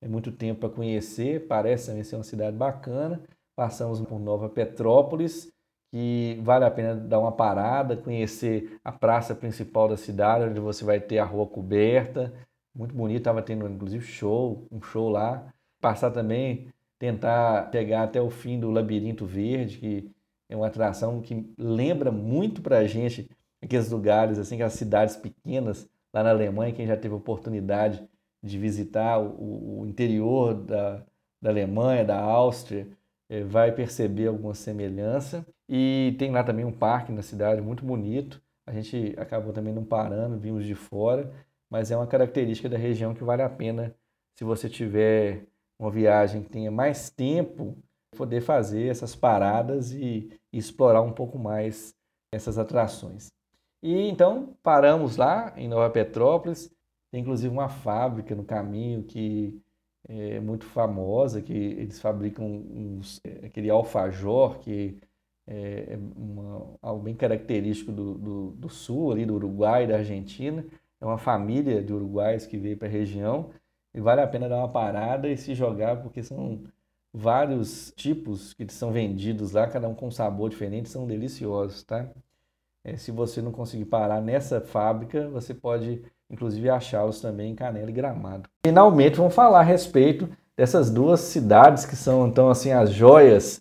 [0.00, 3.22] é, muito tempo para conhecer, parece também ser uma cidade bacana.
[3.54, 5.52] Passamos por Nova Petrópolis,
[5.90, 10.84] que vale a pena dar uma parada, conhecer a praça principal da cidade, onde você
[10.84, 12.32] vai ter a rua coberta,
[12.74, 15.52] muito bonito, estava tendo inclusive show, um show lá.
[15.80, 20.10] Passar também, tentar chegar até o fim do Labirinto Verde, que
[20.48, 23.28] é uma atração que lembra muito para a gente
[23.62, 28.02] aqueles lugares, assim, aquelas cidades pequenas lá na Alemanha, quem já teve oportunidade
[28.42, 31.04] de visitar o, o interior da,
[31.40, 32.88] da Alemanha, da Áustria,
[33.28, 35.46] é, vai perceber alguma semelhança.
[35.72, 38.42] E tem lá também um parque na cidade muito bonito.
[38.66, 41.32] A gente acabou também não parando, vimos de fora,
[41.70, 43.94] mas é uma característica da região que vale a pena,
[44.34, 45.44] se você tiver
[45.78, 47.78] uma viagem que tenha mais tempo,
[48.16, 51.94] poder fazer essas paradas e, e explorar um pouco mais
[52.32, 53.32] essas atrações.
[53.80, 56.68] E então paramos lá em Nova Petrópolis,
[57.12, 59.56] tem inclusive uma fábrica no caminho que
[60.08, 65.00] é muito famosa, que eles fabricam uns, aquele alfajor, que
[65.50, 70.64] é, é uma, algo bem característico do, do, do, sul, ali do Uruguai, da Argentina.
[71.00, 73.50] É uma família de uruguaios que veio para a região
[73.92, 76.60] e vale a pena dar uma parada e se jogar, porque são
[77.12, 82.08] vários tipos que são vendidos lá, cada um com um sabor diferente, são deliciosos, tá?
[82.84, 87.90] É, se você não conseguir parar nessa fábrica, você pode inclusive achá-los também em Canela
[87.90, 88.48] e Gramado.
[88.64, 93.60] Finalmente vamos falar a respeito dessas duas cidades que são então assim as joias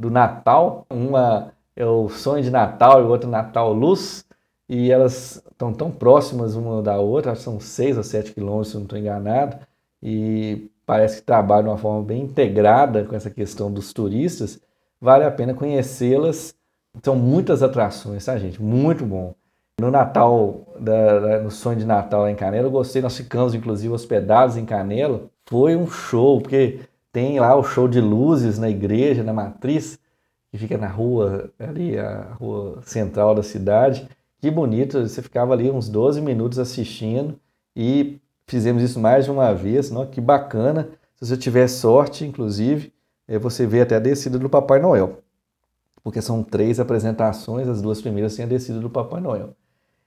[0.00, 0.86] do Natal.
[0.90, 4.24] Uma é o sonho de Natal e o outro Natal Luz.
[4.68, 8.84] E elas estão tão próximas uma da outra, são seis ou sete quilômetros, se não
[8.84, 9.58] estou enganado.
[10.02, 14.60] E parece que trabalham de uma forma bem integrada com essa questão dos turistas.
[15.00, 16.54] Vale a pena conhecê-las.
[17.02, 18.62] São muitas atrações, tá, gente?
[18.62, 19.34] Muito bom.
[19.80, 23.02] No Natal, da, da, no sonho de Natal em Canela, eu gostei.
[23.02, 25.22] Nós ficamos, inclusive, hospedados em Canela.
[25.46, 26.80] Foi um show, porque
[27.12, 29.98] tem lá o show de luzes na igreja, na matriz,
[30.50, 34.08] que fica na rua, ali, a rua central da cidade.
[34.40, 37.38] Que bonito, você ficava ali uns 12 minutos assistindo
[37.76, 39.90] e fizemos isso mais de uma vez.
[39.90, 40.06] Não?
[40.06, 40.88] Que bacana.
[41.16, 42.92] Se você tiver sorte, inclusive,
[43.28, 45.20] é, você vê até a descida do Papai Noel.
[46.02, 49.54] Porque são três apresentações, as duas primeiras têm a descida do Papai Noel.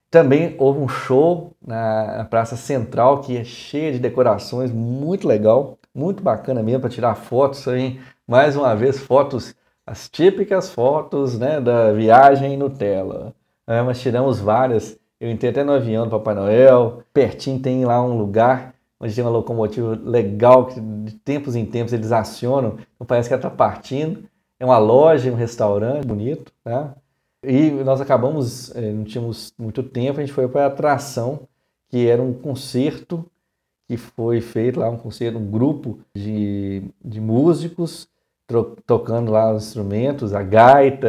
[0.10, 6.24] Também houve um show na Praça Central que é cheia de decorações, muito legal muito
[6.24, 8.00] bacana mesmo para tirar fotos aí.
[8.28, 13.34] Mais uma vez, fotos, as típicas fotos né, da viagem Nutella.
[13.68, 14.98] É, mas tiramos várias.
[15.20, 17.04] Eu entrei até no avião do Papai Noel.
[17.14, 21.94] Pertinho tem lá um lugar onde tem uma locomotiva legal que de tempos em tempos
[21.94, 22.78] eles acionam.
[22.96, 24.24] Então parece que ela está partindo.
[24.60, 26.52] É uma loja, um restaurante bonito.
[26.64, 26.96] Tá?
[27.44, 31.42] E nós acabamos, eh, não tínhamos muito tempo, a gente foi para a atração,
[31.90, 33.30] que era um concerto
[33.88, 38.08] que foi feito lá um concerto, um grupo de, de músicos
[38.86, 41.08] tocando lá os instrumentos, a gaita,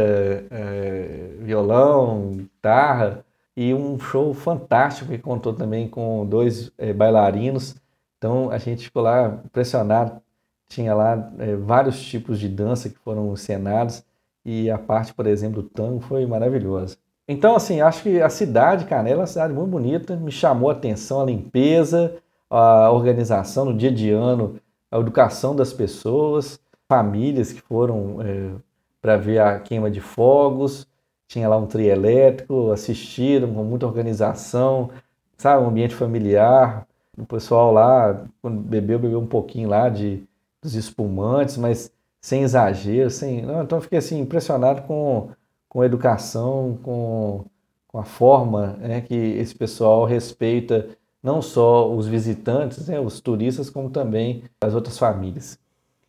[0.50, 3.24] é, violão, guitarra,
[3.56, 7.76] e um show fantástico que contou também com dois é, bailarinos.
[8.18, 10.20] Então a gente ficou lá impressionado.
[10.68, 14.02] Tinha lá é, vários tipos de dança que foram encenados
[14.44, 16.96] e a parte, por exemplo, do tango foi maravilhosa.
[17.26, 20.72] Então, assim, acho que a cidade, Canela, é uma cidade muito bonita, me chamou a
[20.72, 22.16] atenção a limpeza,
[22.50, 28.52] a organização no dia de ano, a educação das pessoas, famílias que foram é,
[29.00, 30.86] para ver a queima de fogos,
[31.26, 34.90] tinha lá um trio elétrico, assistiram com muita organização,
[35.36, 40.22] sabe, um ambiente familiar, o pessoal lá, quando bebeu, bebeu um pouquinho lá de,
[40.62, 43.42] dos espumantes, mas sem exagero, sem...
[43.42, 45.30] Não, então fiquei assim, impressionado com,
[45.68, 47.44] com a educação, com,
[47.88, 50.88] com a forma né, que esse pessoal respeita
[51.24, 55.58] não só os visitantes, né, os turistas, como também as outras famílias.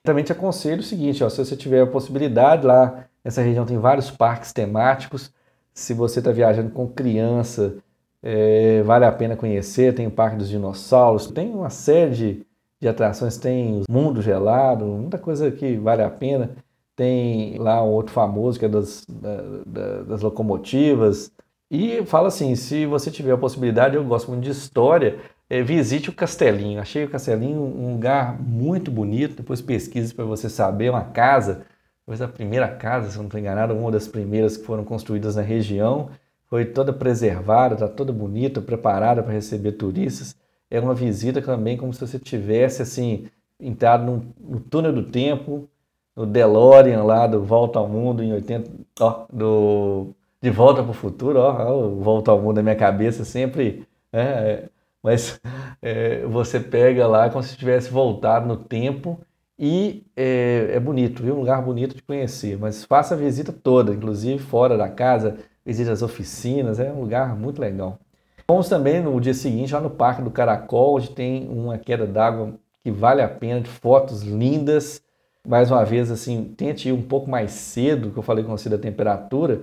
[0.03, 3.77] Também te aconselho o seguinte, ó, se você tiver a possibilidade, lá nessa região tem
[3.77, 5.31] vários parques temáticos,
[5.73, 7.77] se você está viajando com criança,
[8.21, 12.45] é, vale a pena conhecer, tem o Parque dos Dinossauros, tem uma série de,
[12.81, 16.51] de atrações, tem o Mundo Gelado, muita coisa que vale a pena,
[16.93, 21.31] tem lá um outro famoso que é das, da, das locomotivas,
[21.69, 26.09] e fala assim: se você tiver a possibilidade, eu gosto muito de história, é, visite
[26.09, 26.79] o Castelinho.
[26.79, 29.37] Achei o Castelinho um lugar muito bonito.
[29.37, 30.89] Depois pesquise para você saber.
[30.89, 31.65] Uma casa,
[32.05, 35.41] talvez a primeira casa, se não estou enganado, uma das primeiras que foram construídas na
[35.41, 36.09] região.
[36.47, 40.35] Foi toda preservada, está toda bonita, preparada para receber turistas.
[40.69, 43.27] É uma visita também como se você tivesse assim
[43.59, 45.67] entrado no, no túnel do tempo,
[46.15, 50.13] no DeLorean lá do Volta ao Mundo em 80, ó, do
[50.45, 54.21] de Volta para o Futuro, ó, ó, Volta ao Mundo na minha cabeça sempre, né,
[54.21, 54.69] é,
[55.01, 55.41] mas
[55.81, 59.19] é, você pega lá como se tivesse voltado no tempo
[59.57, 61.33] e é, é, bonito, viu?
[61.33, 65.89] Um lugar bonito de conhecer, mas faça a visita toda, inclusive fora da casa, visite
[65.89, 67.97] as oficinas, é um lugar muito legal.
[68.45, 72.53] Fomos também no dia seguinte lá no Parque do Caracol, onde tem uma queda d'água
[72.83, 75.01] que vale a pena, de fotos lindas.
[75.47, 78.69] Mais uma vez, assim, tente ir um pouco mais cedo, que eu falei com você
[78.69, 79.61] da temperatura,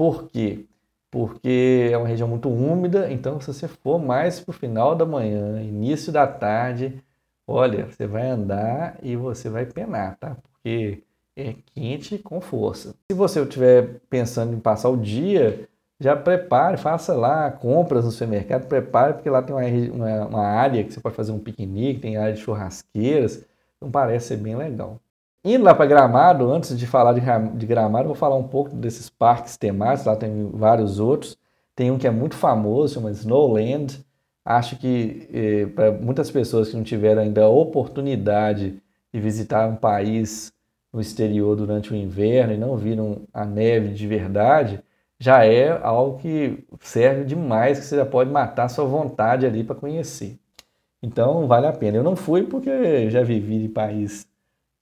[0.00, 0.64] por quê?
[1.10, 5.04] Porque é uma região muito úmida, então se você for mais para o final da
[5.04, 7.04] manhã, início da tarde,
[7.46, 10.38] olha, você vai andar e você vai penar, tá?
[10.42, 11.02] Porque
[11.36, 12.94] é quente com força.
[13.10, 15.68] Se você estiver pensando em passar o dia,
[16.00, 20.82] já prepare, faça lá compras no supermercado, prepare, porque lá tem uma, uma, uma área
[20.82, 23.44] que você pode fazer um piquenique, tem área de churrasqueiras,
[23.76, 24.98] então parece ser bem legal.
[25.42, 29.56] Indo lá para Gramado, antes de falar de, Gramado, vou falar um pouco desses parques
[29.56, 31.38] temáticos, lá tem vários outros.
[31.74, 34.04] Tem um que é muito famoso, chama Snowland.
[34.44, 38.82] Acho que eh, para muitas pessoas que não tiveram ainda a oportunidade
[39.12, 40.52] de visitar um país
[40.92, 44.82] no exterior durante o inverno e não viram a neve de verdade,
[45.18, 49.76] já é algo que serve demais, que você já pode matar sua vontade ali para
[49.76, 50.38] conhecer.
[51.02, 51.96] Então vale a pena.
[51.96, 54.29] Eu não fui porque já vivi em país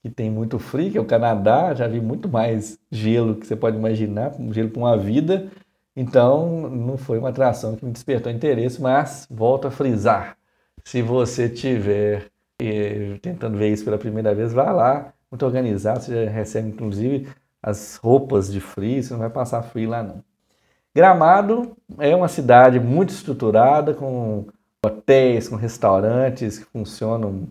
[0.02, 3.56] que tem muito frio, que é o Canadá, já vi muito mais gelo que você
[3.56, 5.48] pode imaginar, gelo para uma vida.
[5.96, 10.36] Então não foi uma atração que me despertou interesse, mas volto a frisar.
[10.84, 12.30] Se você tiver
[12.60, 17.28] eh, tentando ver isso pela primeira vez, vá lá, muito organizado, você já recebe inclusive
[17.62, 20.22] as roupas de frio, você não vai passar frio lá não.
[20.94, 24.46] Gramado é uma cidade muito estruturada, com
[24.84, 27.48] hotéis, com restaurantes que funcionam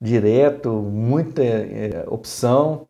[0.00, 2.86] direto, muita é, opção,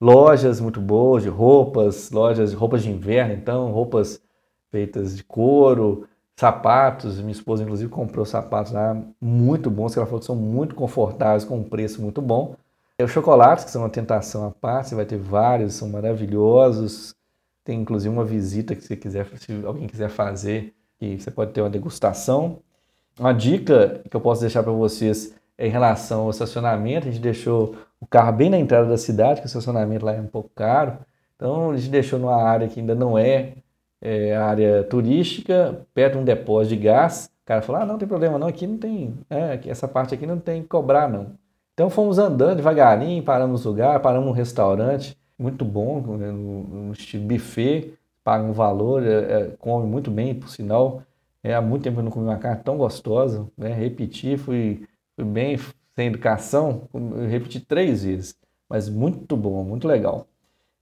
[0.00, 4.20] lojas muito boas de roupas, lojas de roupas de inverno, então, roupas
[4.70, 6.06] feitas de couro,
[6.36, 10.74] sapatos, minha esposa inclusive comprou sapatos lá muito bons, que ela falou que são muito
[10.74, 12.56] confortáveis, com um preço muito bom.
[12.98, 17.14] E os chocolates, que são uma tentação à parte, você vai ter vários, são maravilhosos.
[17.64, 21.60] Tem inclusive uma visita que você quiser, se alguém quiser fazer, que você pode ter
[21.62, 22.58] uma degustação.
[23.18, 27.06] Uma dica que eu posso deixar para vocês é em relação ao estacionamento.
[27.06, 30.20] A gente deixou o carro bem na entrada da cidade, que o estacionamento lá é
[30.20, 30.98] um pouco caro.
[31.36, 33.54] Então a gente deixou numa área que ainda não é,
[34.00, 37.30] é área turística, perto de um depósito de gás.
[37.44, 40.26] O cara falou: ah, não tem problema não, aqui não tem, é, essa parte aqui
[40.26, 41.32] não tem que cobrar não.
[41.74, 46.92] Então fomos andando devagarinho, paramos no lugar, paramos num restaurante muito bom, né, no, no
[46.92, 51.02] estilo buffet, paga um valor, é, é, come muito bem, por sinal.
[51.42, 53.72] É, há muito tempo eu não comi uma carne tão gostosa, né?
[53.72, 54.86] Repeti, fui
[55.24, 55.58] bem
[55.94, 56.88] sem educação,
[57.28, 58.34] repeti três vezes,
[58.68, 60.26] mas muito bom, muito legal.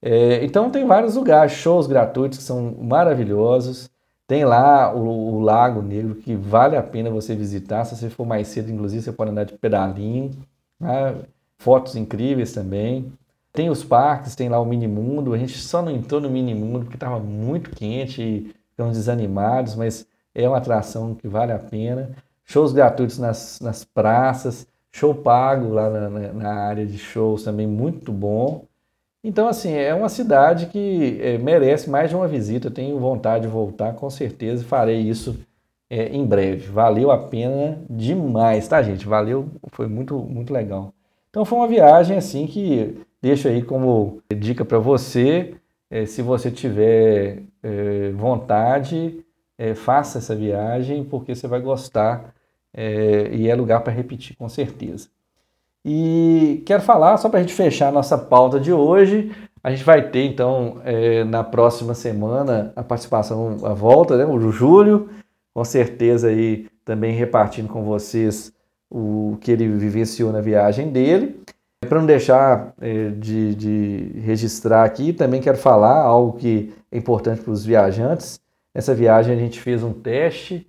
[0.00, 3.90] É, então tem vários lugares, shows gratuitos que são maravilhosos.
[4.26, 7.84] Tem lá o, o, Lago Negro que vale a pena você visitar.
[7.84, 10.32] Se você for mais cedo, inclusive, você pode andar de pedalinho.
[10.78, 11.16] Né?
[11.56, 13.10] Fotos incríveis também.
[13.52, 15.32] Tem os parques, tem lá o Mini Mundo.
[15.32, 19.74] A gente só não entrou no Mini Mundo porque estava muito quente e ficamos desanimados,
[19.74, 22.10] mas é uma atração que vale a pena.
[22.50, 28.10] Shows gratuitos nas, nas praças, show pago lá na, na, área de shows também muito
[28.10, 28.64] bom.
[29.22, 32.68] Então, assim, é uma cidade que é, merece mais de uma visita.
[32.68, 35.38] Eu tenho vontade de voltar, com certeza, farei isso
[35.90, 36.68] é, em breve.
[36.68, 39.06] Valeu a pena demais, tá, gente?
[39.06, 40.94] Valeu, foi muito, muito legal.
[41.28, 45.54] Então, foi uma viagem, assim, que deixo aí como dica para você.
[45.90, 47.42] É, se você tiver
[48.14, 49.22] vontade,
[49.74, 52.32] faça essa viagem porque você vai gostar
[52.74, 55.08] é, e é lugar para repetir com certeza.
[55.84, 59.84] E quero falar, só para a gente fechar a nossa pauta de hoje, a gente
[59.84, 65.08] vai ter então é, na próxima semana a participação, a volta, né, o Júlio,
[65.54, 68.52] com certeza aí também repartindo com vocês
[68.90, 71.40] o que ele vivenciou na viagem dele.
[71.80, 77.40] Para não deixar é, de, de registrar aqui, também quero falar algo que é importante
[77.40, 78.40] para os viajantes.
[78.74, 80.66] Nessa viagem a gente fez um teste.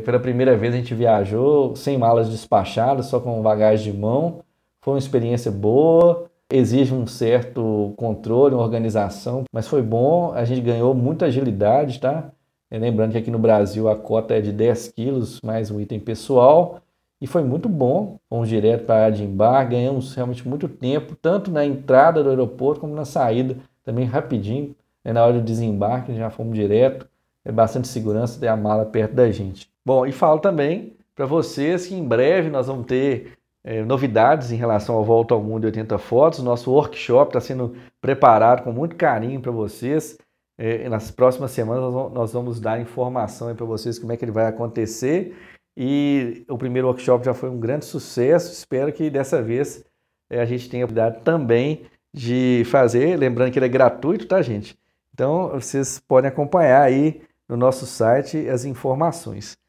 [0.00, 4.40] Pela primeira vez a gente viajou sem malas despachadas, só com bagagem de mão.
[4.80, 10.32] Foi uma experiência boa, exige um certo controle, uma organização, mas foi bom.
[10.32, 12.32] A gente ganhou muita agilidade, tá?
[12.70, 16.80] Lembrando que aqui no Brasil a cota é de 10 quilos mais um item pessoal.
[17.20, 18.18] E foi muito bom.
[18.30, 22.30] Fomos direto para a área de embarque, ganhamos realmente muito tempo, tanto na entrada do
[22.30, 24.74] aeroporto como na saída, também rapidinho.
[25.04, 27.06] Na hora do desembarque já fomos direto
[27.44, 29.71] é bastante segurança ter a mala perto da gente.
[29.84, 34.56] Bom, e falo também para vocês que em breve nós vamos ter é, novidades em
[34.56, 36.40] relação ao Volta ao Mundo 80 Fotos.
[36.40, 40.18] Nosso workshop está sendo preparado com muito carinho para vocês.
[40.58, 44.46] É, nas próximas semanas nós vamos dar informação para vocês como é que ele vai
[44.46, 45.36] acontecer.
[45.76, 48.52] E o primeiro workshop já foi um grande sucesso.
[48.52, 49.84] Espero que dessa vez
[50.30, 53.16] é, a gente tenha a oportunidade também de fazer.
[53.16, 54.78] Lembrando que ele é gratuito, tá, gente?
[55.12, 59.61] Então vocês podem acompanhar aí no nosso site as informações.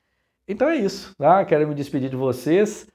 [0.47, 1.43] Então é isso, tá?
[1.45, 2.87] Quero me despedir de vocês,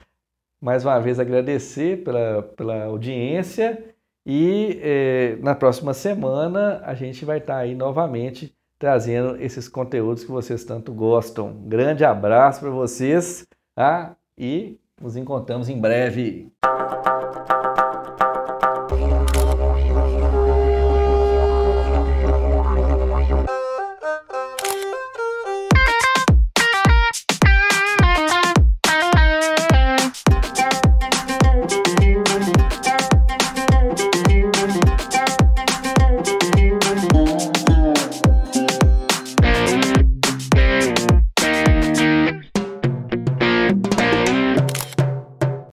[0.60, 3.94] mais uma vez agradecer pela, pela audiência
[4.26, 10.30] e eh, na próxima semana a gente vai estar aí novamente trazendo esses conteúdos que
[10.30, 11.52] vocês tanto gostam.
[11.66, 14.14] Grande abraço para vocês tá?
[14.36, 16.52] e nos encontramos em breve.